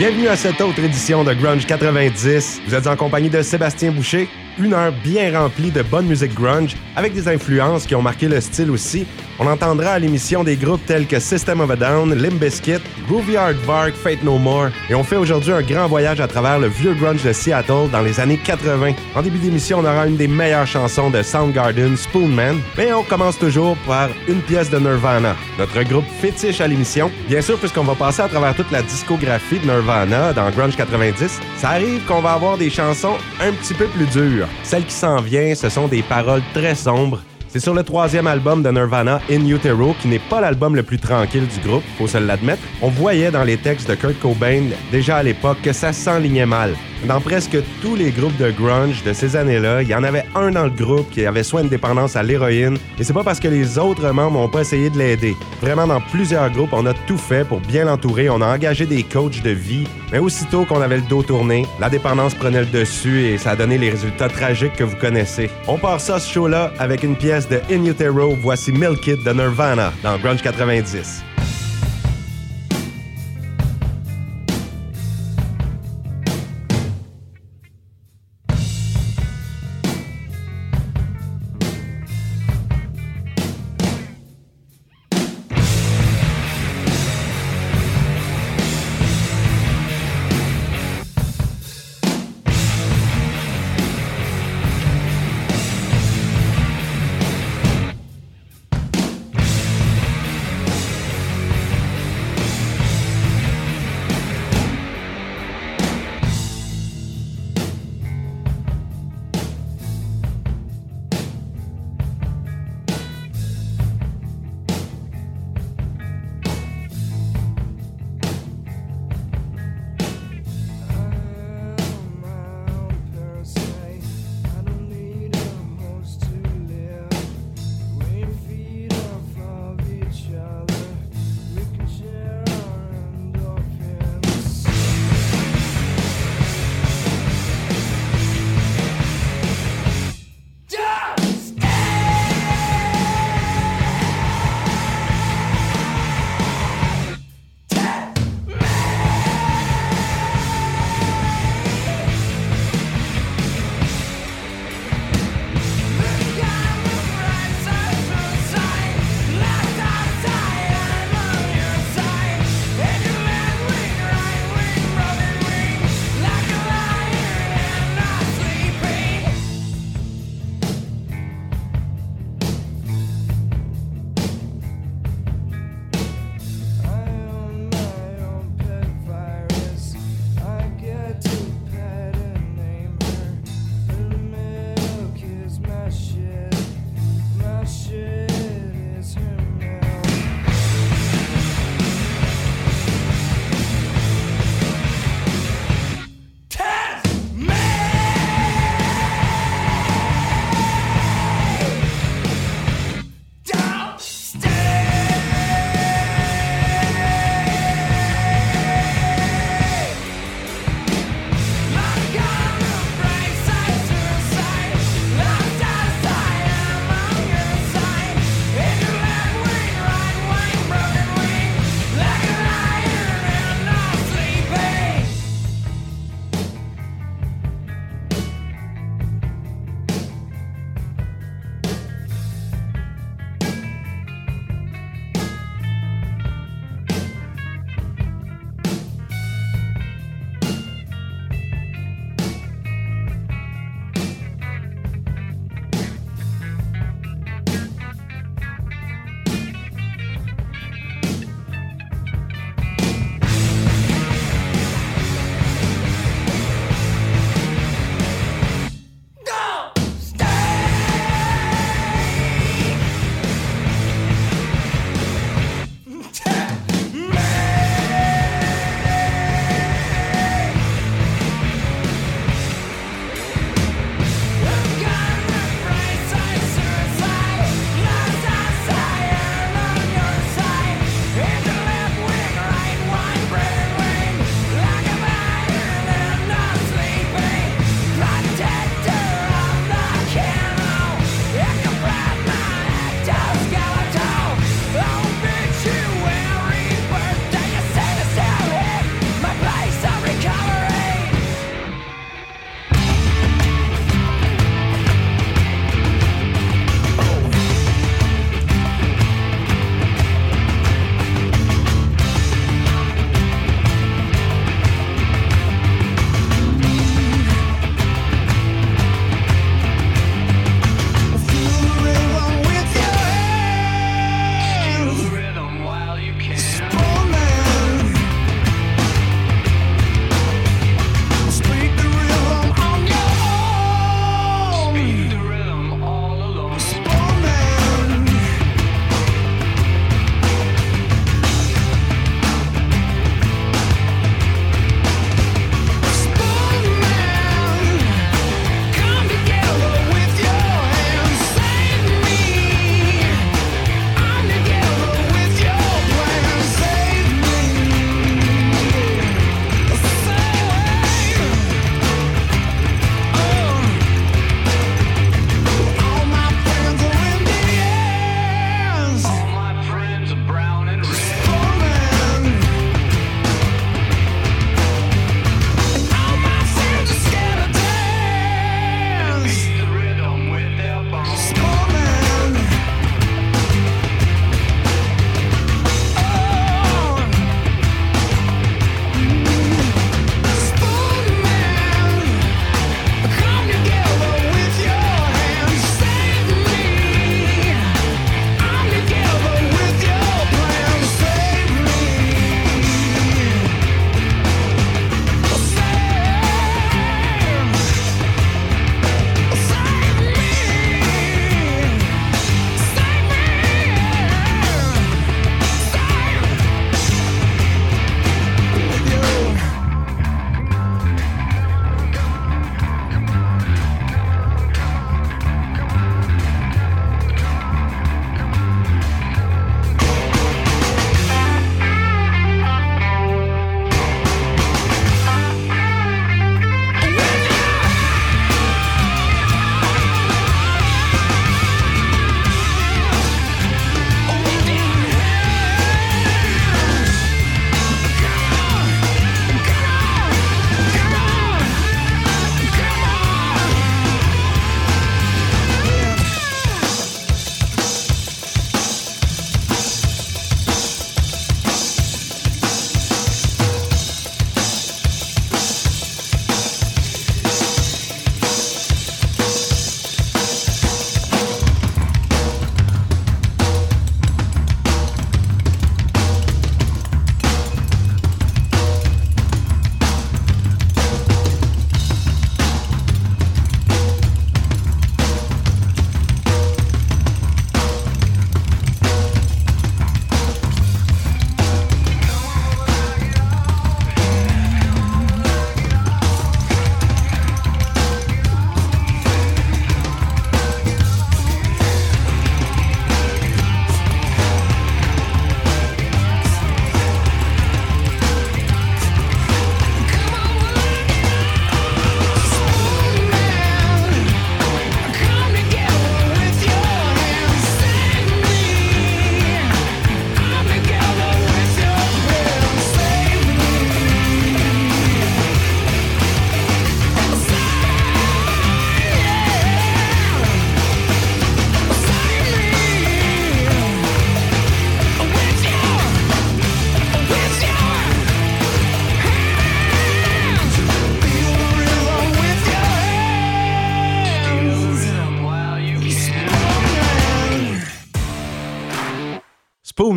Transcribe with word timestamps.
Bienvenue 0.00 0.28
à 0.28 0.36
cette 0.36 0.62
autre 0.62 0.82
édition 0.82 1.24
de 1.24 1.34
Grunge 1.34 1.66
90. 1.66 2.62
Vous 2.66 2.74
êtes 2.74 2.86
en 2.86 2.96
compagnie 2.96 3.28
de 3.28 3.42
Sébastien 3.42 3.92
Boucher. 3.92 4.30
Une 4.58 4.74
heure 4.74 4.92
bien 5.04 5.38
remplie 5.38 5.70
de 5.70 5.82
bonne 5.82 6.06
musique 6.06 6.34
grunge, 6.34 6.76
avec 6.96 7.14
des 7.14 7.28
influences 7.28 7.86
qui 7.86 7.94
ont 7.94 8.02
marqué 8.02 8.28
le 8.28 8.40
style 8.40 8.70
aussi. 8.70 9.06
On 9.38 9.46
entendra 9.46 9.92
à 9.92 9.98
l'émission 9.98 10.44
des 10.44 10.56
groupes 10.56 10.84
tels 10.84 11.06
que 11.06 11.18
System 11.18 11.60
of 11.60 11.70
a 11.70 11.76
Down, 11.76 12.14
Limp 12.14 12.34
Bizkit, 12.34 12.80
Groovy 13.08 13.36
Bark, 13.66 13.94
Fate 13.94 14.22
No 14.22 14.36
More. 14.36 14.68
Et 14.90 14.94
on 14.94 15.02
fait 15.02 15.16
aujourd'hui 15.16 15.52
un 15.52 15.62
grand 15.62 15.86
voyage 15.86 16.20
à 16.20 16.28
travers 16.28 16.58
le 16.58 16.68
vieux 16.68 16.92
grunge 16.92 17.22
de 17.22 17.32
Seattle 17.32 17.88
dans 17.90 18.02
les 18.02 18.20
années 18.20 18.36
80. 18.36 18.92
En 19.14 19.22
début 19.22 19.38
d'émission, 19.38 19.78
on 19.78 19.84
aura 19.84 20.06
une 20.06 20.16
des 20.16 20.28
meilleures 20.28 20.66
chansons 20.66 21.08
de 21.08 21.22
Soundgarden, 21.22 21.96
Spoonman. 21.96 22.60
Mais 22.76 22.92
on 22.92 23.02
commence 23.02 23.38
toujours 23.38 23.78
par 23.86 24.10
une 24.28 24.42
pièce 24.42 24.68
de 24.68 24.78
Nirvana, 24.78 25.34
notre 25.58 25.82
groupe 25.84 26.04
fétiche 26.20 26.60
à 26.60 26.66
l'émission. 26.66 27.10
Bien 27.26 27.40
sûr, 27.40 27.58
puisqu'on 27.58 27.84
va 27.84 27.94
passer 27.94 28.20
à 28.20 28.28
travers 28.28 28.54
toute 28.54 28.70
la 28.70 28.82
discographie 28.82 29.58
de 29.58 29.64
Nirvana 29.64 30.34
dans 30.34 30.50
Grunge 30.50 30.76
90, 30.76 31.40
ça 31.56 31.70
arrive 31.70 32.04
qu'on 32.04 32.20
va 32.20 32.32
avoir 32.32 32.58
des 32.58 32.68
chansons 32.68 33.16
un 33.40 33.52
petit 33.52 33.74
peu 33.74 33.86
plus 33.86 34.06
dures. 34.06 34.39
Celle 34.62 34.84
qui 34.84 34.94
s'en 34.94 35.20
vient, 35.20 35.54
ce 35.54 35.68
sont 35.68 35.88
des 35.88 36.02
paroles 36.02 36.42
très 36.54 36.74
sombres 36.74 37.20
c'est 37.52 37.58
sur 37.58 37.74
le 37.74 37.82
troisième 37.82 38.28
album 38.28 38.62
de 38.62 38.70
Nirvana, 38.70 39.20
In 39.28 39.44
Utero, 39.44 39.96
qui 40.00 40.06
n'est 40.06 40.20
pas 40.20 40.40
l'album 40.40 40.76
le 40.76 40.84
plus 40.84 41.00
tranquille 41.00 41.48
du 41.48 41.68
groupe, 41.68 41.82
faut 41.98 42.06
se 42.06 42.16
l'admettre. 42.16 42.62
On 42.80 42.90
voyait 42.90 43.32
dans 43.32 43.42
les 43.42 43.56
textes 43.56 43.90
de 43.90 43.96
Kurt 43.96 44.20
Cobain 44.20 44.66
déjà 44.92 45.16
à 45.16 45.22
l'époque 45.24 45.60
que 45.60 45.72
ça 45.72 45.92
s'enlignait 45.92 46.46
mal. 46.46 46.76
Dans 47.06 47.20
presque 47.20 47.56
tous 47.80 47.96
les 47.96 48.10
groupes 48.10 48.36
de 48.36 48.50
grunge 48.50 49.02
de 49.04 49.14
ces 49.14 49.34
années-là, 49.34 49.82
il 49.82 49.88
y 49.88 49.94
en 49.94 50.04
avait 50.04 50.24
un 50.34 50.50
dans 50.50 50.64
le 50.64 50.70
groupe 50.70 51.08
qui 51.10 51.24
avait 51.24 51.42
soit 51.42 51.62
une 51.62 51.68
dépendance 51.68 52.14
à 52.14 52.22
l'héroïne, 52.22 52.76
et 52.98 53.04
c'est 53.04 53.14
pas 53.14 53.24
parce 53.24 53.40
que 53.40 53.48
les 53.48 53.78
autres 53.78 54.10
membres 54.10 54.38
n'ont 54.38 54.48
pas 54.48 54.60
essayé 54.60 54.90
de 54.90 54.98
l'aider. 54.98 55.34
Vraiment, 55.62 55.86
dans 55.86 56.00
plusieurs 56.00 56.50
groupes, 56.50 56.72
on 56.72 56.84
a 56.84 56.92
tout 56.92 57.16
fait 57.16 57.46
pour 57.46 57.60
bien 57.60 57.86
l'entourer. 57.86 58.28
On 58.28 58.42
a 58.42 58.54
engagé 58.54 58.84
des 58.84 59.02
coachs 59.02 59.42
de 59.42 59.50
vie, 59.50 59.86
mais 60.12 60.18
aussitôt 60.18 60.66
qu'on 60.66 60.82
avait 60.82 60.96
le 60.96 61.02
dos 61.02 61.22
tourné, 61.22 61.66
la 61.80 61.88
dépendance 61.88 62.34
prenait 62.34 62.60
le 62.60 62.66
dessus 62.66 63.22
et 63.22 63.38
ça 63.38 63.52
a 63.52 63.56
donné 63.56 63.78
les 63.78 63.90
résultats 63.90 64.28
tragiques 64.28 64.76
que 64.76 64.84
vous 64.84 64.96
connaissez. 64.96 65.50
On 65.68 65.78
part 65.78 66.00
ça 66.00 66.20
ce 66.20 66.30
show-là 66.30 66.72
avec 66.78 67.02
une 67.02 67.16
pièce 67.16 67.48
de 67.48 67.60
In 67.70 67.84
Utero. 67.86 68.36
Voici 68.40 68.72
Milk 68.72 69.06
It 69.06 69.24
de 69.24 69.32
Nirvana 69.32 69.92
dans 70.02 70.18
Grunge 70.18 70.42
90. 70.42 71.22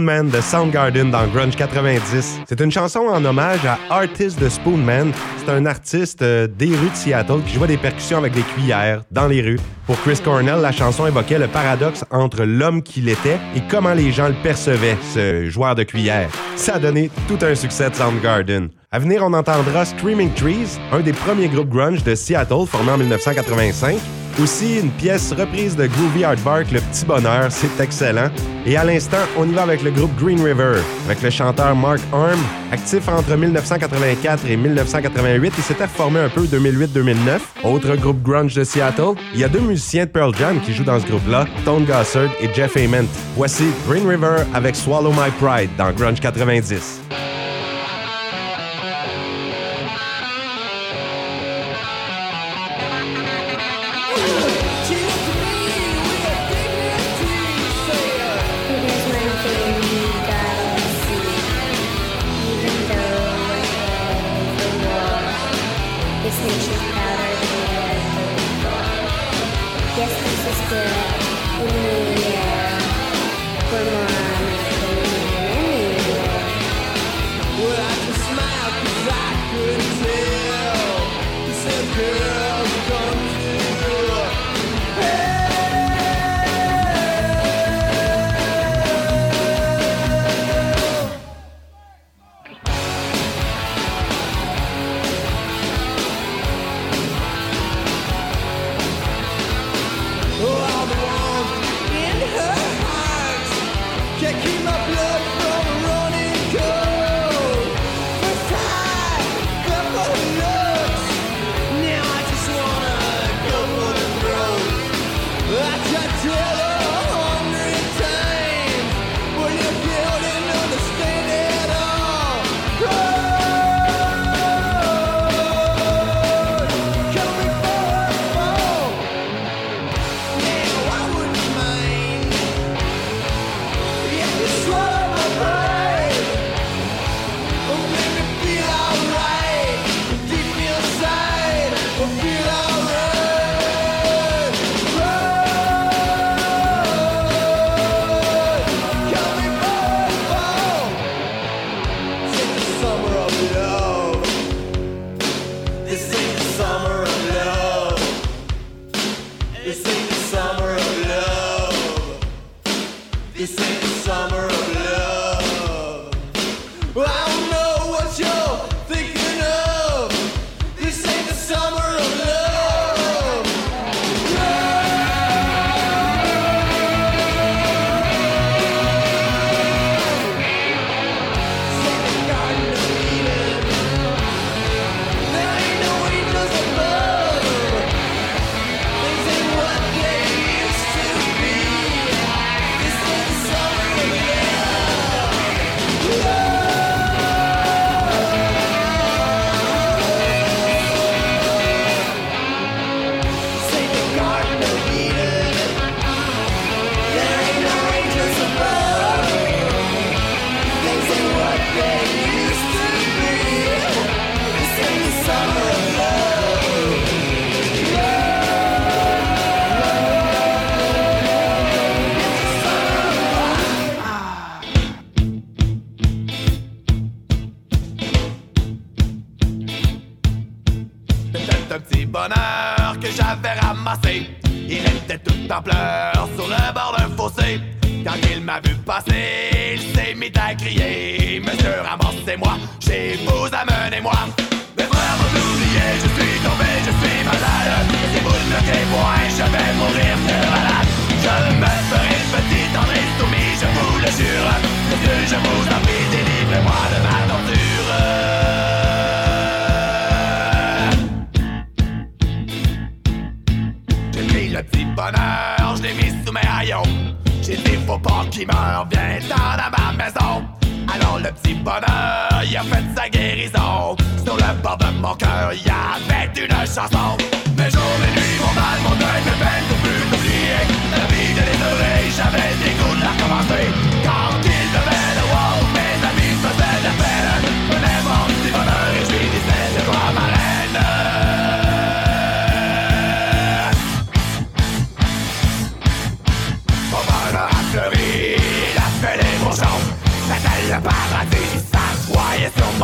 Spoonman 0.04 0.30
de 0.30 0.42
Soundgarden 0.42 1.12
dans 1.12 1.26
Grunge 1.28 1.56
90. 1.56 2.42
C'est 2.46 2.60
une 2.60 2.72
chanson 2.72 3.08
en 3.08 3.24
hommage 3.24 3.66
à 3.66 3.78
Artist 3.90 4.38
de 4.38 4.50
Spoonman. 4.50 5.14
C'est 5.38 5.50
un 5.50 5.66
artiste 5.66 6.22
euh, 6.22 6.46
des 6.46 6.76
rues 6.76 6.90
de 6.90 6.96
Seattle 6.96 7.42
qui 7.48 7.54
jouait 7.54 7.70
des 7.70 7.78
percussions 7.78 8.18
avec 8.18 8.34
des 8.34 8.42
cuillères 8.42 9.04
dans 9.12 9.28
les 9.28 9.42
rues. 9.42 9.60
Pour 9.86 9.98
Chris 10.02 10.20
Cornell, 10.22 10.60
la 10.60 10.74
chanson 10.74 11.08
évoquait 11.08 11.40
le 11.40 11.48
paradoxe 11.48 12.04
entre 12.12 12.44
l'homme 12.44 12.84
qu'il 12.84 13.08
était 13.08 13.40
et 13.56 13.62
comment 13.70 13.94
les 13.94 14.12
gens 14.12 14.28
le 14.28 14.36
percevaient, 14.44 14.98
ce 15.14 15.50
joueur 15.50 15.76
de 15.76 15.84
cuillères. 15.84 16.30
Ça 16.58 16.76
a 16.76 16.80
donné 16.80 17.10
tout 17.30 17.40
un 17.42 17.56
succès 17.56 17.90
de 17.90 17.96
Soundgarden. 17.96 18.70
À 18.92 19.00
venir, 19.00 19.24
on 19.24 19.34
entendra 19.34 19.86
Screaming 19.86 20.34
Trees, 20.34 20.80
un 20.92 21.00
des 21.00 21.14
premiers 21.14 21.48
groupes 21.48 21.70
grunge 21.70 22.04
de 22.04 22.14
Seattle 22.14 22.66
formé 22.68 22.92
en 22.92 22.98
1985. 22.98 23.98
Aussi, 24.42 24.80
une 24.80 24.90
pièce 24.90 25.32
reprise 25.32 25.76
de 25.76 25.86
Groovy 25.86 26.24
Bark, 26.44 26.72
Le 26.72 26.80
Petit 26.80 27.06
Bonheur, 27.06 27.52
c'est 27.52 27.80
excellent. 27.80 28.30
Et 28.66 28.76
à 28.76 28.84
l'instant, 28.84 29.18
on 29.38 29.48
y 29.48 29.52
va 29.52 29.62
avec 29.62 29.84
le 29.84 29.92
groupe 29.92 30.10
Green 30.18 30.44
River, 30.44 30.80
avec 31.06 31.22
le 31.22 31.30
chanteur 31.30 31.76
Mark 31.76 32.00
Arm, 32.12 32.40
actif 32.72 33.08
entre 33.08 33.36
1984 33.36 34.48
et 34.50 34.58
1988. 34.58 35.54
Il 35.56 35.64
s'était 35.64 35.88
formé 35.88 36.20
un 36.20 36.30
peu 36.30 36.42
2008-2009. 36.46 37.16
Autre 37.64 37.96
groupe 37.96 38.24
grunge 38.24 38.56
de 38.56 38.64
Seattle. 38.64 39.14
Il 39.36 39.40
y 39.40 39.44
a 39.44 39.50
deux 39.50 39.60
musiciens 39.60 40.06
de 40.06 40.10
Pearl 40.10 40.34
Jam 40.36 40.60
qui 40.62 40.74
jouent 40.74 40.84
dans 40.84 41.00
ce 41.00 41.06
groupe-là, 41.06 41.46
Tone 41.64 41.86
Gossard 41.86 42.32
et 42.42 42.52
Jeff 42.56 42.76
Ament. 42.76 43.08
Voici 43.36 43.66
Green 43.88 44.08
River 44.08 44.44
avec 44.56 44.76
Swallow 44.76 45.12
My 45.12 45.30
Pride 45.40 45.70
dans 45.78 45.92
Grunge 45.92 46.20
90. 46.20 47.02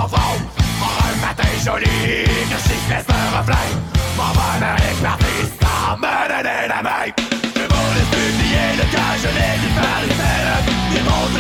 Front 0.08 0.38
Pour 0.80 0.94
un 1.08 1.16
matin 1.26 1.52
joli 1.64 1.86
que 2.50 2.58
je 2.64 2.76
laisse 2.90 3.10
un 3.10 3.38
reflet 3.38 3.70
Mon 4.18 4.32
verre 4.38 4.60
m'arrive 4.62 5.02
parti 5.02 5.36
sans 5.60 5.98
me 5.98 6.16
donner 6.32 6.68
la 6.68 6.82
main 6.82 7.06
Je 7.56 7.66
voulais 7.74 8.08
publier 8.14 8.68
le 8.80 8.86
cas, 8.94 9.14
je 9.24 9.30
l'ai 9.36 9.54
dit 9.62 9.74
par 9.76 10.00
les 10.04 10.20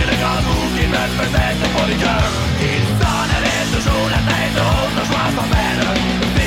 le 0.10 0.16
grand 0.22 0.42
trou 0.46 0.62
qui 0.75 0.86
me 0.88 1.04
faisait 1.18 1.56
pour 1.74 1.86
les 1.88 2.00
cœurs 2.04 2.32
Il 2.62 2.84
s'en 3.00 3.25
allait 3.38 3.66
toujours 3.74 4.08
la 4.13 4.22
tête 4.28 4.58
haute, 4.58 4.94
de 4.98 5.04
joie 5.10 5.30
sans 5.36 5.48
peine 5.54 5.82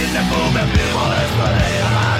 Il 0.00 0.09
ne 0.16 0.23
pouvait 0.31 0.69
plus 0.73 0.92
le 0.92 2.12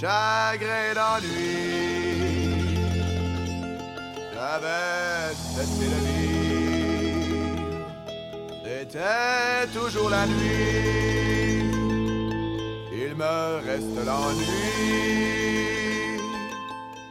chagrin 0.00 0.94
d'ennui. 0.94 1.56
J'avais 4.32 5.34
cessé 5.54 5.86
la 5.92 6.00
c'était 8.64 9.66
toujours 9.74 10.10
la 10.10 10.24
nuit. 10.26 11.70
Il 12.92 13.12
me 13.16 13.38
reste 13.66 13.98
l'ennui, 14.06 14.44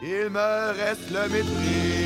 il 0.02 0.30
me 0.30 0.52
reste 0.80 1.10
le 1.10 1.24
mépris. 1.28 1.98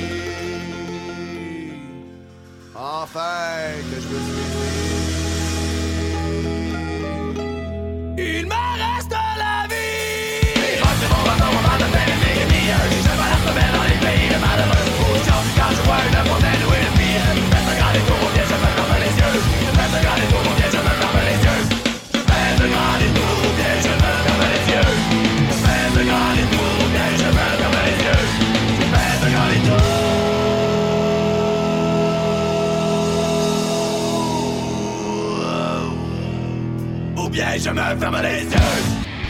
Enfin 2.75 3.73
que 3.89 3.99
je 4.01 4.09
me 4.13 4.19
suis 4.27 4.47
Il 8.19 8.47
me 8.47 8.63
reste 8.79 8.92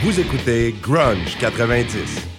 Vous 0.03 0.19
écoutez 0.19 0.75
Grunge 0.83 1.37
90. 1.39 2.32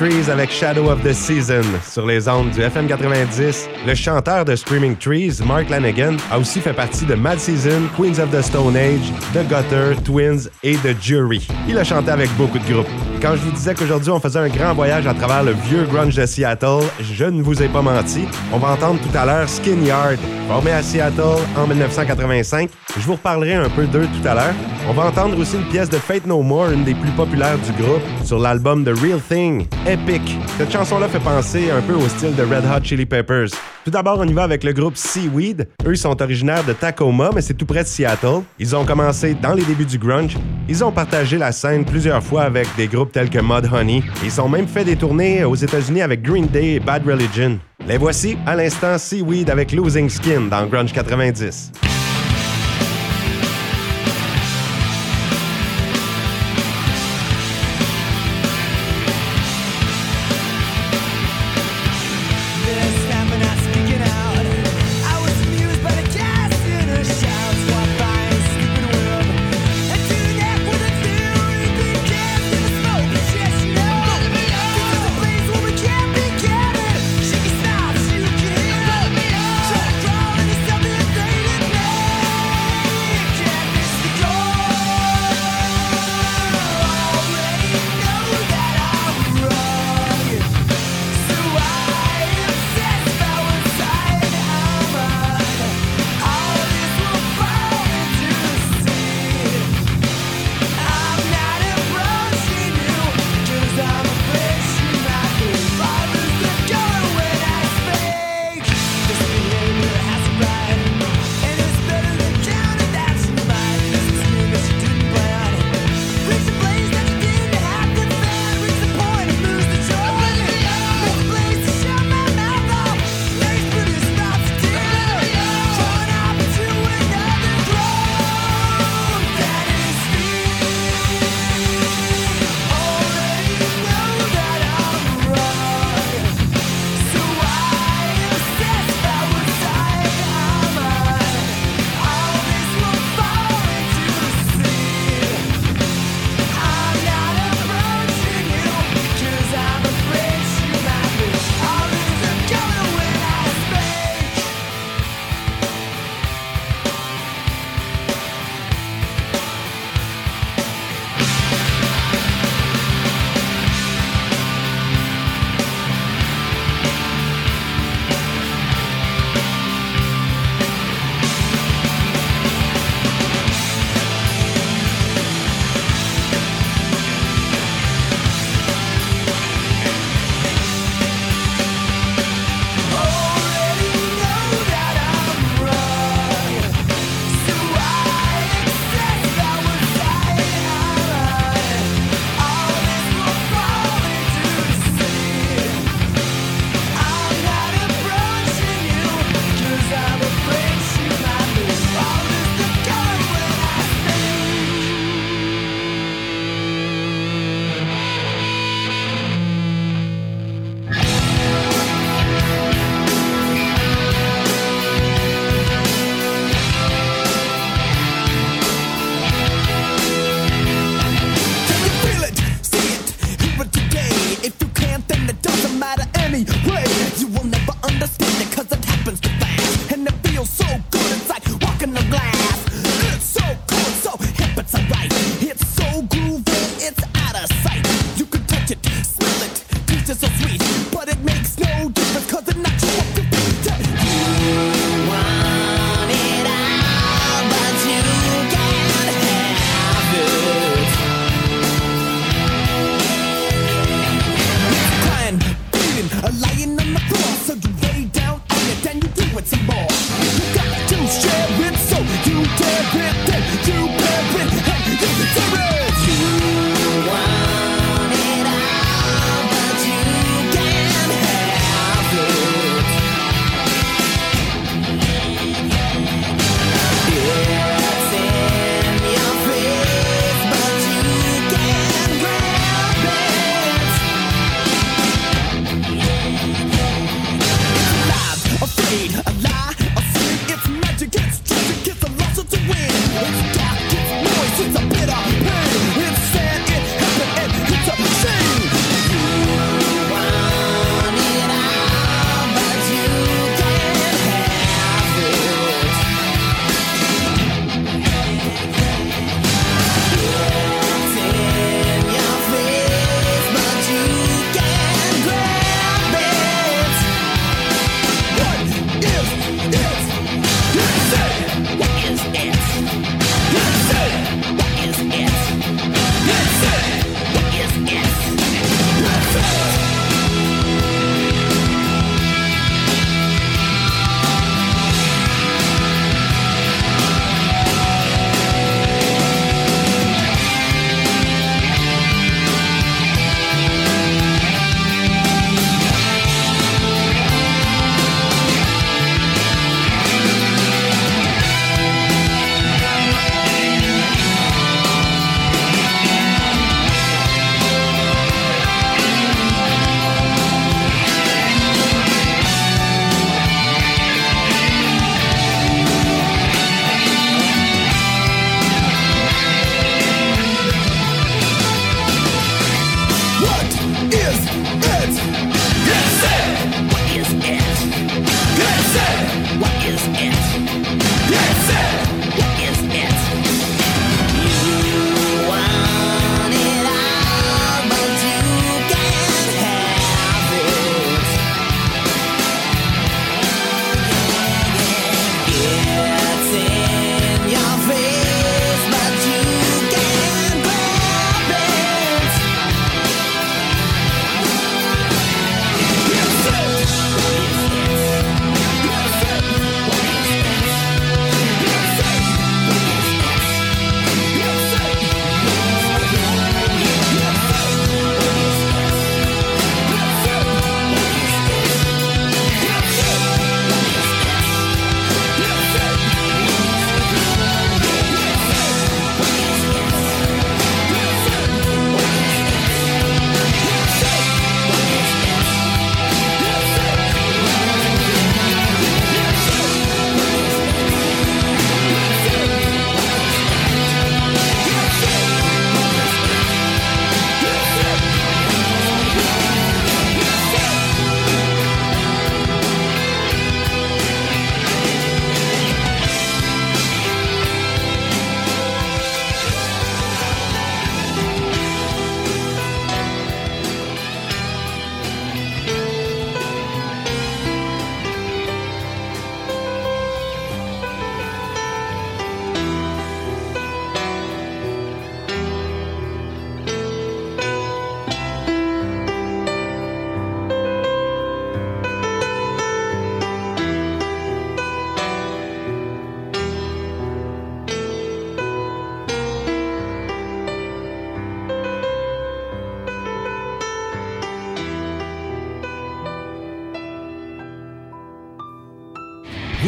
Trees 0.00 0.30
avec 0.30 0.50
Shadow 0.50 0.88
of 0.88 1.02
the 1.02 1.12
Season 1.12 1.60
sur 1.86 2.06
les 2.06 2.26
ondes 2.26 2.48
du 2.52 2.62
FM 2.62 2.86
90. 2.86 3.68
Le 3.86 3.94
chanteur 3.94 4.46
de 4.46 4.56
Screaming 4.56 4.96
Trees, 4.96 5.42
Mark 5.44 5.68
Lanigan, 5.68 6.16
a 6.30 6.38
aussi 6.38 6.62
fait 6.62 6.72
partie 6.72 7.04
de 7.04 7.14
Mad 7.14 7.38
Season, 7.38 7.82
Queens 7.98 8.18
of 8.18 8.30
the 8.30 8.40
Stone 8.40 8.78
Age, 8.78 9.12
The 9.34 9.46
Gutter, 9.46 10.02
Twins 10.02 10.48
et 10.62 10.76
The 10.76 10.98
Jury. 10.98 11.46
Il 11.68 11.76
a 11.76 11.84
chanté 11.84 12.10
avec 12.10 12.34
beaucoup 12.38 12.58
de 12.58 12.72
groupes. 12.72 12.88
Quand 13.20 13.32
je 13.32 13.42
vous 13.42 13.52
disais 13.52 13.74
qu'aujourd'hui 13.74 14.10
on 14.10 14.20
faisait 14.20 14.38
un 14.38 14.48
grand 14.48 14.72
voyage 14.72 15.06
à 15.06 15.12
travers 15.12 15.42
le 15.42 15.52
vieux 15.52 15.84
grunge 15.84 16.16
de 16.16 16.24
Seattle, 16.24 16.86
je 16.98 17.26
ne 17.26 17.42
vous 17.42 17.62
ai 17.62 17.68
pas 17.68 17.82
menti. 17.82 18.26
On 18.54 18.56
va 18.56 18.68
entendre 18.68 19.00
tout 19.00 19.18
à 19.18 19.26
l'heure 19.26 19.50
Skin 19.50 19.82
Yard, 19.84 20.16
formé 20.48 20.70
à 20.72 20.82
Seattle 20.82 21.42
en 21.58 21.66
1985. 21.66 22.70
Je 22.96 23.04
vous 23.04 23.16
reparlerai 23.16 23.56
un 23.56 23.68
peu 23.68 23.84
d'eux 23.84 24.06
tout 24.06 24.26
à 24.26 24.34
l'heure. 24.34 24.54
On 24.90 24.92
va 24.92 25.06
entendre 25.06 25.38
aussi 25.38 25.54
une 25.54 25.68
pièce 25.68 25.88
de 25.88 25.98
Fate 25.98 26.26
No 26.26 26.42
More, 26.42 26.72
une 26.72 26.82
des 26.82 26.96
plus 26.96 27.12
populaires 27.12 27.56
du 27.58 27.70
groupe, 27.80 28.02
sur 28.24 28.40
l'album 28.40 28.84
The 28.84 28.88
Real 29.00 29.20
Thing, 29.20 29.68
Epic. 29.86 30.36
Cette 30.58 30.72
chanson-là 30.72 31.06
fait 31.06 31.20
penser 31.20 31.70
un 31.70 31.80
peu 31.80 31.94
au 31.94 32.08
style 32.08 32.34
de 32.34 32.42
Red 32.42 32.64
Hot 32.64 32.82
Chili 32.82 33.06
Peppers. 33.06 33.50
Tout 33.84 33.92
d'abord, 33.92 34.18
on 34.18 34.26
y 34.26 34.32
va 34.32 34.42
avec 34.42 34.64
le 34.64 34.72
groupe 34.72 34.96
Seaweed. 34.96 35.68
Eux, 35.86 35.92
ils 35.92 35.96
sont 35.96 36.20
originaires 36.20 36.64
de 36.64 36.72
Tacoma, 36.72 37.30
mais 37.32 37.40
c'est 37.40 37.54
tout 37.54 37.66
près 37.66 37.84
de 37.84 37.88
Seattle. 37.88 38.42
Ils 38.58 38.74
ont 38.74 38.84
commencé 38.84 39.34
dans 39.34 39.54
les 39.54 39.62
débuts 39.62 39.84
du 39.84 39.96
grunge. 39.96 40.36
Ils 40.68 40.82
ont 40.82 40.90
partagé 40.90 41.38
la 41.38 41.52
scène 41.52 41.84
plusieurs 41.84 42.20
fois 42.24 42.42
avec 42.42 42.66
des 42.76 42.88
groupes 42.88 43.12
tels 43.12 43.30
que 43.30 43.38
Mudhoney. 43.38 44.02
Ils 44.24 44.40
ont 44.40 44.48
même 44.48 44.66
fait 44.66 44.84
des 44.84 44.96
tournées 44.96 45.44
aux 45.44 45.54
États-Unis 45.54 46.02
avec 46.02 46.20
Green 46.20 46.48
Day 46.48 46.74
et 46.74 46.80
Bad 46.80 47.06
Religion. 47.06 47.60
Les 47.86 47.96
voici 47.96 48.36
à 48.44 48.56
l'instant 48.56 48.98
Seaweed 48.98 49.50
avec 49.50 49.70
Losing 49.70 50.08
Skin 50.08 50.48
dans 50.50 50.66
Grunge 50.66 50.92
90. 50.92 51.89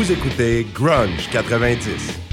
Vous 0.03 0.11
écoutez 0.11 0.67
Grunge 0.75 1.29
90. 1.31 2.32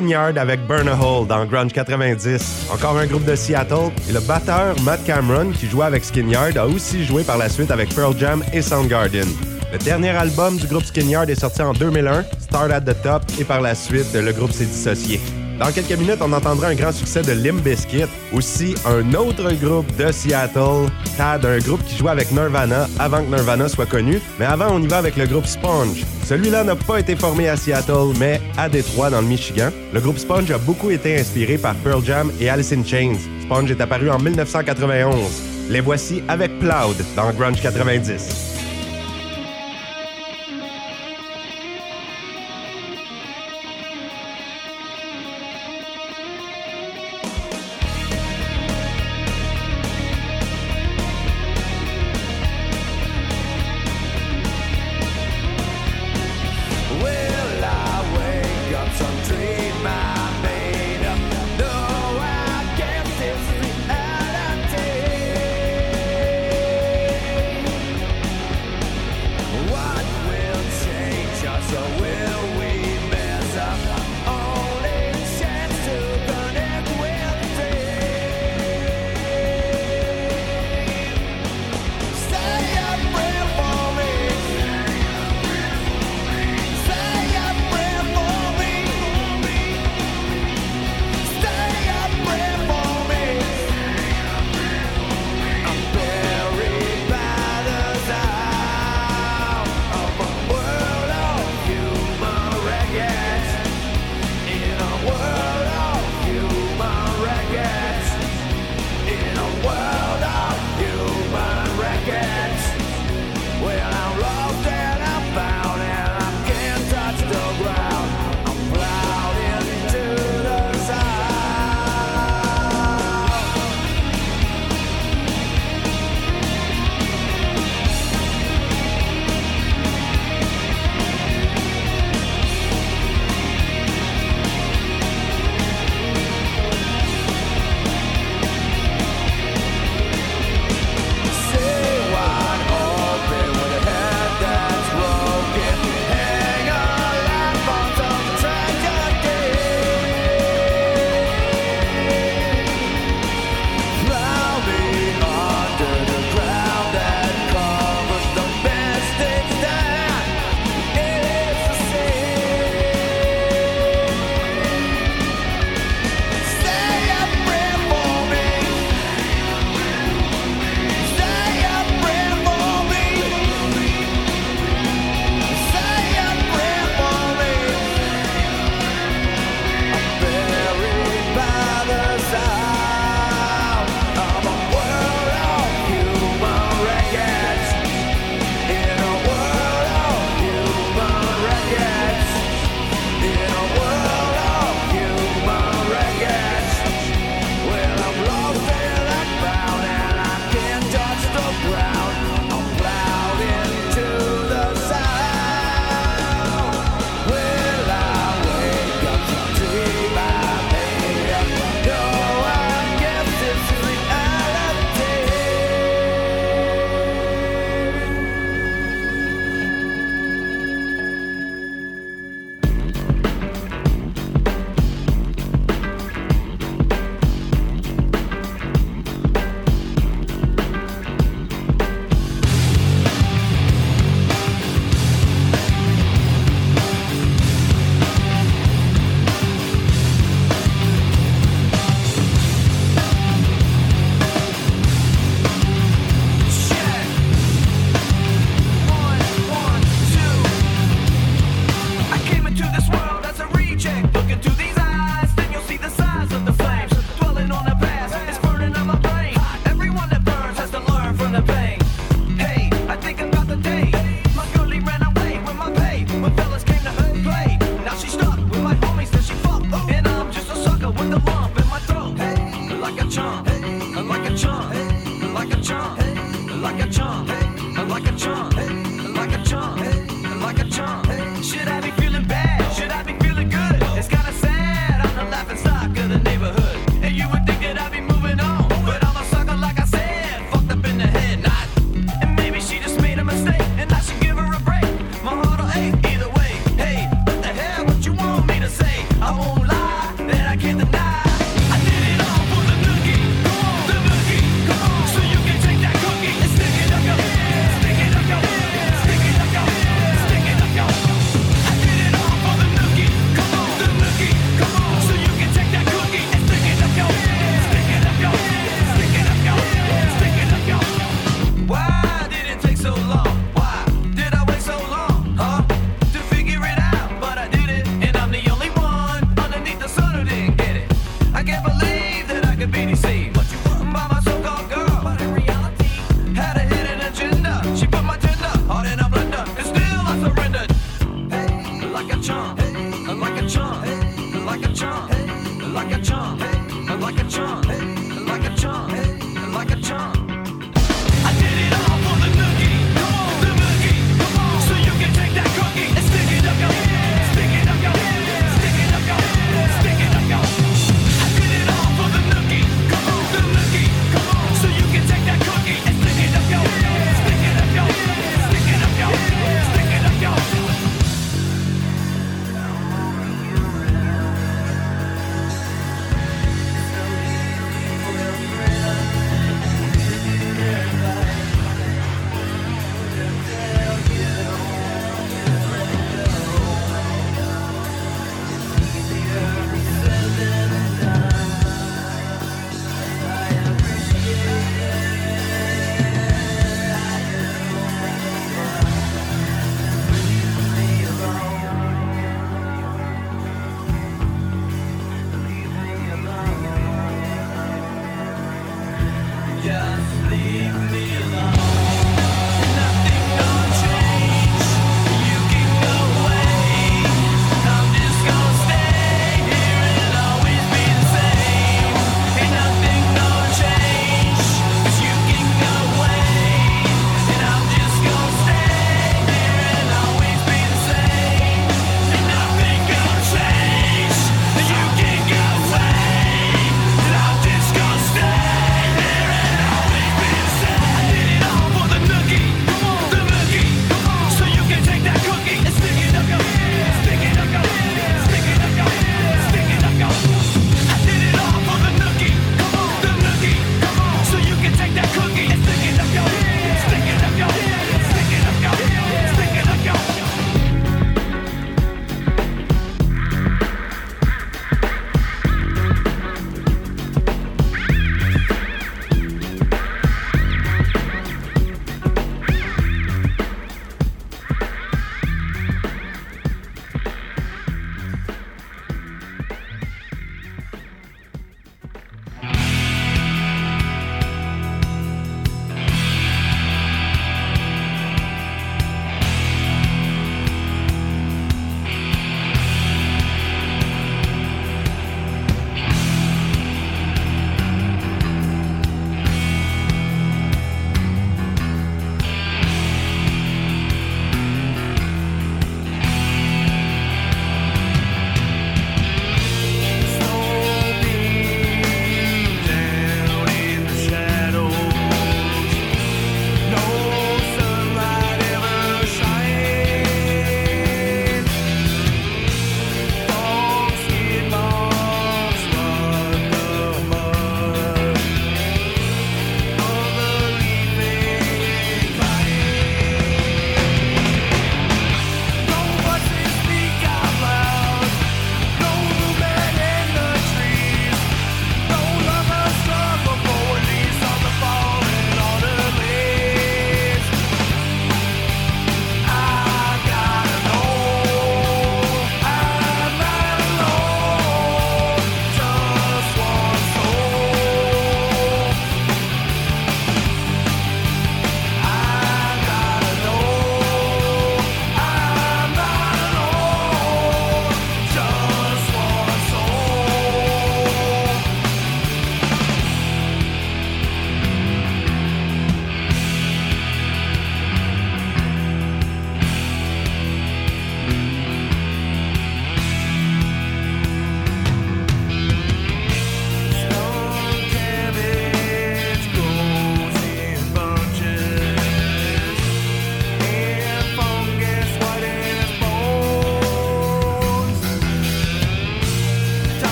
Skinyard 0.00 0.38
avec 0.38 0.66
Burn 0.66 0.88
a 0.88 0.94
Hole 0.98 1.26
dans 1.26 1.44
Grunge 1.44 1.74
90. 1.74 2.68
Encore 2.72 2.96
un 2.96 3.06
groupe 3.06 3.26
de 3.26 3.34
Seattle. 3.34 3.90
Et 4.08 4.12
le 4.12 4.20
batteur 4.20 4.74
Matt 4.80 5.04
Cameron, 5.04 5.50
qui 5.50 5.66
jouait 5.68 5.84
avec 5.84 6.06
Skinyard, 6.06 6.56
a 6.56 6.66
aussi 6.66 7.04
joué 7.04 7.22
par 7.22 7.36
la 7.36 7.50
suite 7.50 7.70
avec 7.70 7.94
Pearl 7.94 8.16
Jam 8.16 8.42
et 8.54 8.62
Soundgarden. 8.62 9.28
Le 9.70 9.78
dernier 9.78 10.08
album 10.08 10.56
du 10.56 10.66
groupe 10.66 10.84
Skinyard 10.84 11.28
est 11.28 11.38
sorti 11.38 11.60
en 11.60 11.74
2001, 11.74 12.24
Start 12.40 12.70
at 12.70 12.80
the 12.80 12.96
Top, 13.02 13.22
et 13.38 13.44
par 13.44 13.60
la 13.60 13.74
suite, 13.74 14.14
le 14.14 14.32
groupe 14.32 14.52
s'est 14.52 14.64
dissocié. 14.64 15.20
Dans 15.60 15.70
quelques 15.72 15.92
minutes, 15.92 16.22
on 16.22 16.32
entendra 16.32 16.68
un 16.68 16.74
grand 16.74 16.90
succès 16.90 17.20
de 17.20 17.32
Limp 17.32 17.62
Bizkit, 17.62 18.06
aussi 18.32 18.74
un 18.86 19.12
autre 19.12 19.52
groupe 19.62 19.94
de 19.96 20.10
Seattle, 20.10 20.88
Tad, 21.18 21.44
un 21.44 21.58
groupe 21.58 21.84
qui 21.84 21.98
jouait 21.98 22.12
avec 22.12 22.32
Nirvana 22.32 22.88
avant 22.98 23.22
que 23.22 23.28
Nirvana 23.28 23.68
soit 23.68 23.84
connu. 23.84 24.22
Mais 24.38 24.46
avant, 24.46 24.68
on 24.72 24.80
y 24.80 24.86
va 24.86 24.96
avec 24.96 25.18
le 25.18 25.26
groupe 25.26 25.44
Sponge. 25.44 26.02
Celui-là 26.24 26.64
n'a 26.64 26.76
pas 26.76 26.98
été 26.98 27.14
formé 27.14 27.50
à 27.50 27.58
Seattle, 27.58 28.16
mais 28.18 28.40
à 28.56 28.70
Détroit, 28.70 29.10
dans 29.10 29.20
le 29.20 29.26
Michigan. 29.26 29.68
Le 29.92 30.00
groupe 30.00 30.16
Sponge 30.16 30.50
a 30.50 30.56
beaucoup 30.56 30.90
été 30.90 31.20
inspiré 31.20 31.58
par 31.58 31.74
Pearl 31.74 32.02
Jam 32.02 32.32
et 32.40 32.48
Alice 32.48 32.72
in 32.72 32.82
Chains. 32.82 33.18
Sponge 33.42 33.70
est 33.70 33.82
apparu 33.82 34.08
en 34.08 34.18
1991. 34.18 35.42
Les 35.68 35.82
voici 35.82 36.22
avec 36.26 36.58
Cloud 36.58 36.96
dans 37.14 37.30
Grunge 37.32 37.60
90. 37.60 38.49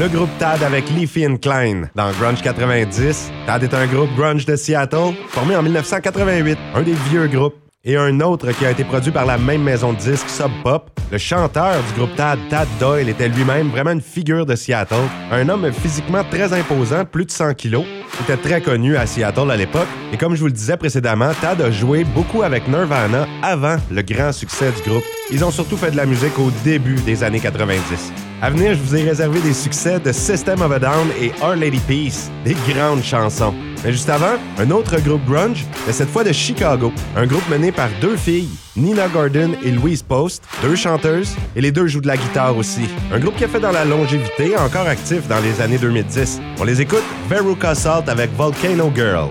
Le 0.00 0.08
groupe 0.08 0.30
TAD 0.38 0.62
avec 0.62 0.88
Leafy 0.88 1.26
and 1.26 1.36
Klein. 1.36 1.82
Dans 1.94 2.10
Grunge 2.12 2.40
90, 2.40 3.30
TAD 3.46 3.64
est 3.64 3.74
un 3.74 3.86
groupe 3.86 4.08
grunge 4.16 4.46
de 4.46 4.56
Seattle, 4.56 5.12
formé 5.28 5.54
en 5.54 5.62
1988, 5.62 6.56
un 6.74 6.82
des 6.82 6.94
vieux 7.10 7.26
groupes 7.26 7.56
et 7.84 7.98
un 7.98 8.18
autre 8.20 8.50
qui 8.52 8.64
a 8.64 8.70
été 8.70 8.82
produit 8.82 9.12
par 9.12 9.26
la 9.26 9.36
même 9.36 9.62
maison 9.62 9.92
de 9.92 9.98
disques 9.98 10.30
Sub 10.30 10.50
Pop. 10.64 10.90
Le 11.12 11.18
chanteur 11.18 11.74
du 11.82 12.00
groupe 12.00 12.16
Tad, 12.16 12.38
Tad 12.48 12.66
Doyle, 12.78 13.10
était 13.10 13.28
lui-même 13.28 13.68
vraiment 13.68 13.90
une 13.90 14.00
figure 14.00 14.46
de 14.46 14.56
Seattle. 14.56 14.94
Un 15.30 15.46
homme 15.50 15.70
physiquement 15.70 16.24
très 16.24 16.50
imposant, 16.54 17.04
plus 17.04 17.26
de 17.26 17.30
100 17.30 17.52
kilos. 17.52 17.84
Il 18.20 18.22
était 18.22 18.40
très 18.40 18.62
connu 18.62 18.96
à 18.96 19.04
Seattle 19.04 19.50
à 19.50 19.56
l'époque. 19.56 19.88
Et 20.14 20.16
comme 20.16 20.34
je 20.34 20.40
vous 20.40 20.46
le 20.46 20.52
disais 20.52 20.78
précédemment, 20.78 21.32
Tad 21.42 21.60
a 21.60 21.70
joué 21.70 22.04
beaucoup 22.04 22.42
avec 22.42 22.66
Nirvana 22.68 23.26
avant 23.42 23.76
le 23.90 24.00
grand 24.00 24.32
succès 24.32 24.72
du 24.72 24.88
groupe. 24.88 25.04
Ils 25.30 25.44
ont 25.44 25.50
surtout 25.50 25.76
fait 25.76 25.90
de 25.90 25.96
la 25.96 26.06
musique 26.06 26.38
au 26.38 26.50
début 26.64 26.94
des 26.94 27.22
années 27.22 27.40
90. 27.40 28.29
À 28.42 28.48
venir, 28.48 28.74
je 28.74 28.80
vous 28.80 28.96
ai 28.96 29.02
réservé 29.02 29.38
des 29.40 29.52
succès 29.52 30.00
de 30.00 30.12
System 30.12 30.62
of 30.62 30.72
a 30.72 30.78
Down 30.78 31.08
et 31.20 31.30
Our 31.42 31.56
Lady 31.56 31.80
Peace, 31.86 32.30
des 32.42 32.56
grandes 32.72 33.02
chansons. 33.02 33.52
Mais 33.84 33.92
juste 33.92 34.08
avant, 34.08 34.38
un 34.58 34.70
autre 34.70 34.98
groupe 35.00 35.22
grunge, 35.26 35.66
mais 35.86 35.92
cette 35.92 36.08
fois 36.08 36.24
de 36.24 36.32
Chicago. 36.32 36.90
Un 37.16 37.26
groupe 37.26 37.46
mené 37.50 37.70
par 37.70 37.90
deux 38.00 38.16
filles, 38.16 38.48
Nina 38.76 39.08
Gordon 39.08 39.50
et 39.62 39.70
Louise 39.70 40.02
Post, 40.02 40.42
deux 40.62 40.74
chanteuses, 40.74 41.36
et 41.54 41.60
les 41.60 41.70
deux 41.70 41.86
jouent 41.86 42.00
de 42.00 42.06
la 42.06 42.16
guitare 42.16 42.56
aussi. 42.56 42.88
Un 43.12 43.18
groupe 43.18 43.36
qui 43.36 43.44
a 43.44 43.48
fait 43.48 43.60
dans 43.60 43.72
la 43.72 43.84
longévité, 43.84 44.56
encore 44.56 44.86
actif 44.86 45.28
dans 45.28 45.40
les 45.40 45.60
années 45.60 45.78
2010. 45.78 46.40
On 46.58 46.64
les 46.64 46.80
écoute, 46.80 47.04
Veruca 47.28 47.74
Salt 47.74 48.08
avec 48.08 48.34
Volcano 48.34 48.90
Girl. 48.94 49.28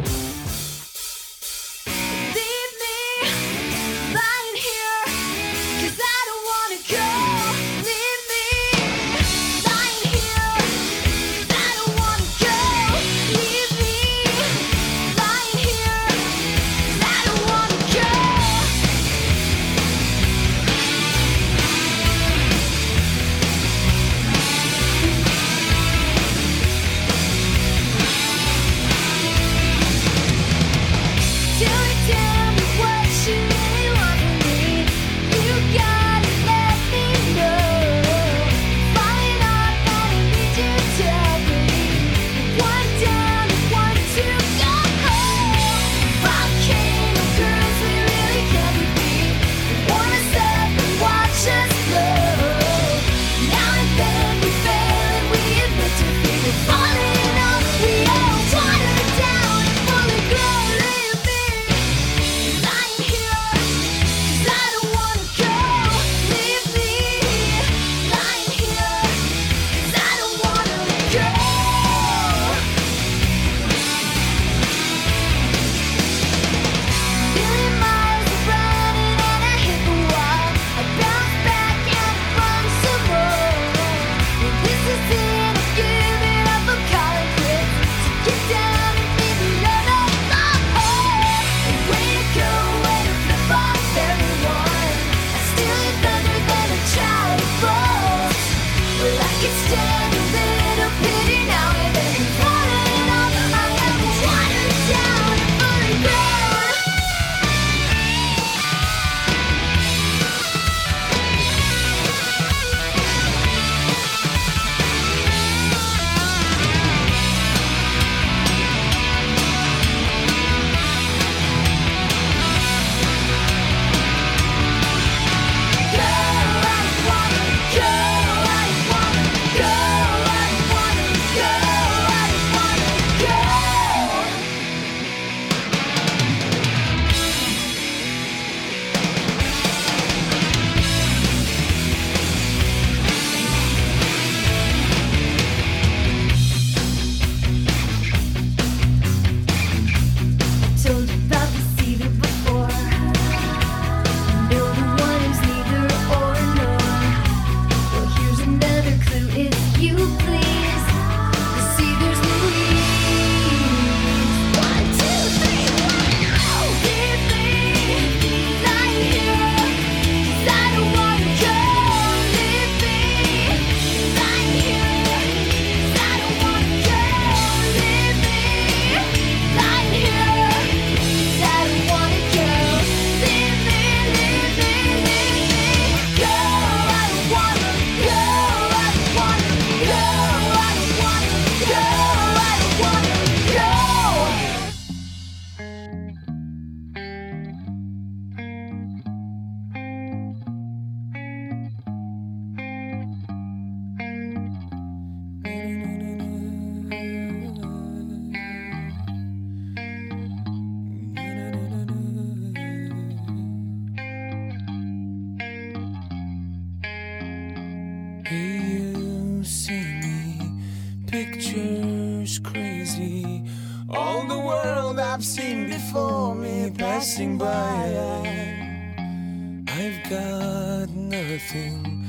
Got 230.09 230.89
nothing 230.89 232.03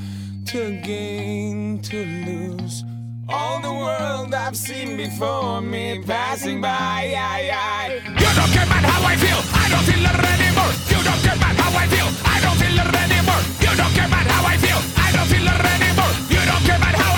to 0.47 0.81
gain, 0.81 1.79
to 1.83 2.03
lose. 2.25 2.83
All 3.29 3.61
the 3.61 3.71
world 3.71 4.33
I've 4.33 4.57
seen 4.57 4.97
before 4.97 5.61
me 5.61 6.01
passing 6.03 6.61
by. 6.61 7.03
You 7.05 8.29
don't 8.35 8.51
care 8.53 8.65
about 8.65 8.83
how 8.89 9.05
I 9.05 9.15
feel. 9.17 9.37
I 9.53 9.69
don't 9.69 9.85
feel 9.85 10.03
it 10.03 10.17
anymore. 10.33 10.73
You 10.89 11.03
don't 11.05 11.21
care 11.21 11.35
about 11.35 11.55
how 11.61 11.77
I 11.77 11.85
feel. 11.93 12.09
I 12.25 12.41
don't 12.41 12.57
feel 12.57 12.77
it 12.81 12.95
anymore. 13.05 13.41
You 13.61 13.77
don't 13.77 13.93
care 13.93 14.07
about 14.07 14.25
how 14.33 14.47
I 14.49 14.57
feel. 14.57 14.81
I 14.97 15.11
don't 15.13 15.29
feel 15.29 15.45
it 15.45 15.61
anymore. 15.61 16.13
You 16.33 16.41
don't 16.49 16.63
care 16.65 16.77
about 16.81 16.95
how 16.95 17.10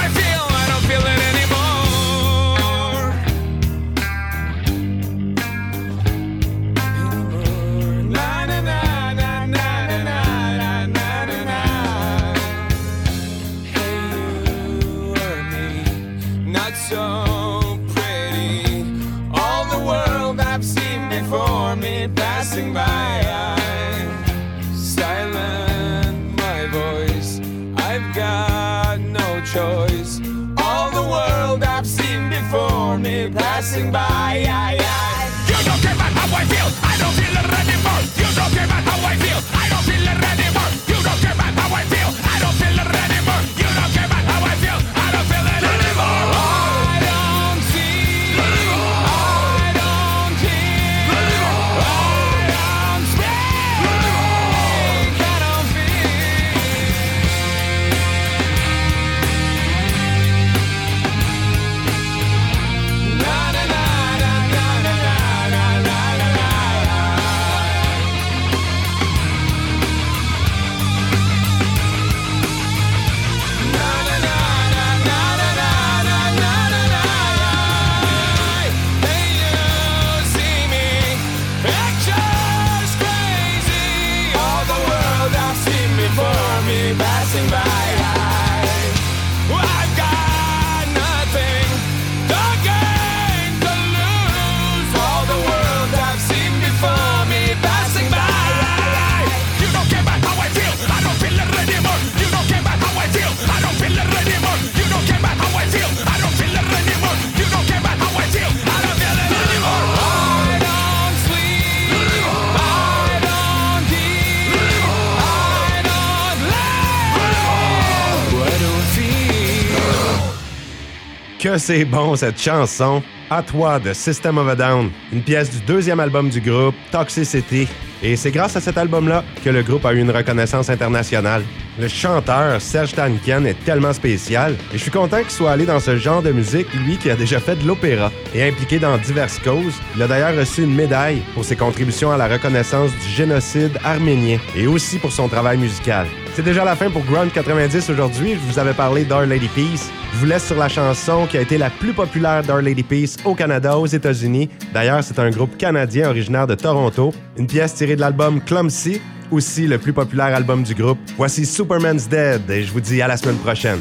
c'est 121.58 121.86
bon 121.86 122.16
cette 122.16 122.40
chanson. 122.40 123.02
À 123.30 123.42
toi 123.42 123.80
de 123.80 123.94
System 123.94 124.38
of 124.38 124.48
a 124.48 124.56
Down, 124.56 124.92
une 125.12 125.22
pièce 125.22 125.50
du 125.50 125.60
deuxième 125.66 126.00
album 126.00 126.30
du 126.30 126.42
groupe, 126.42 126.76
Toxicity, 126.92 127.68
et 128.04 128.18
c'est 128.18 128.32
grâce 128.32 128.58
à 128.58 128.60
cet 128.60 128.78
album-là 128.78 129.24
que 129.46 129.50
le 129.50 129.64
groupe 129.64 129.86
a 129.86 129.94
eu 129.94 130.00
une 130.00 130.12
reconnaissance 130.12 130.70
internationale. 130.70 131.42
Le 131.80 131.88
chanteur 131.88 132.62
Serge 132.62 132.94
Tankian 132.94 133.46
est 133.46 133.64
tellement 133.64 133.94
spécial 133.94 134.56
et 134.74 134.78
je 134.78 134.82
suis 134.82 134.92
content 134.92 135.20
qu'il 135.22 135.32
soit 135.32 135.52
allé 135.52 135.66
dans 135.66 135.80
ce 135.80 135.96
genre 135.96 136.22
de 136.22 136.32
musique, 136.32 136.68
lui 136.86 136.98
qui 136.98 137.10
a 137.10 137.16
déjà 137.16 137.40
fait 137.40 137.56
de 137.56 137.66
l'opéra 137.66 138.12
et 138.36 138.44
impliqué 138.44 138.78
dans 138.78 138.98
diverses 138.98 139.40
causes. 139.40 139.80
Il 139.96 140.02
a 140.04 140.08
d'ailleurs 140.08 140.38
reçu 140.38 140.64
une 140.64 140.76
médaille 140.76 141.22
pour 141.34 141.46
ses 141.46 141.56
contributions 141.56 142.12
à 142.12 142.18
la 142.18 142.28
reconnaissance 142.28 142.92
du 142.92 143.08
génocide 143.08 143.80
arménien 143.86 144.38
et 144.56 144.68
aussi 144.68 145.00
pour 145.00 145.14
son 145.14 145.30
travail 145.30 145.58
musical. 145.58 146.06
C'est 146.36 146.44
déjà 146.44 146.66
la 146.66 146.76
fin 146.76 146.90
pour 146.90 147.04
Ground 147.04 147.32
90 147.32 147.92
aujourd'hui. 147.92 148.34
Je 148.34 148.52
vous 148.52 148.60
avais 148.60 148.74
parlé 148.74 149.06
d'Our 149.06 149.22
Lady 149.22 149.48
Peace. 149.48 149.92
Je 150.14 150.18
vous 150.18 150.26
laisse 150.26 150.46
sur 150.46 150.58
la 150.58 150.68
chanson 150.68 151.28
qui 151.28 151.38
a 151.38 151.42
été 151.42 151.60
la 151.60 151.70
plus 151.70 151.94
populaire 151.94 152.42
d'Our 152.42 152.62
Lady 152.62 152.82
Peace 152.82 153.18
au 153.24 153.36
Canada, 153.36 153.78
aux 153.78 153.86
États-Unis. 153.86 154.50
D'ailleurs, 154.74 155.04
c'est 155.04 155.20
un 155.20 155.30
groupe 155.30 155.58
canadien 155.58 156.10
originaire 156.10 156.48
de 156.48 156.56
Toronto. 156.56 157.14
Une 157.38 157.46
pièce 157.46 157.76
tirée 157.76 157.93
de 157.96 158.02
l'album 158.02 158.42
Clumsy, 158.42 159.02
aussi 159.32 159.68
le 159.68 159.78
plus 159.78 159.94
populaire 159.94 160.36
album 160.36 160.64
du 160.64 160.76
groupe. 160.76 161.00
Voici 161.18 161.46
Superman's 161.46 162.08
Dead 162.08 162.50
et 162.50 162.64
je 162.64 162.72
vous 162.72 162.82
dis 162.82 163.02
à 163.02 163.08
la 163.08 163.18
semaine 163.18 163.38
prochaine. 163.38 163.80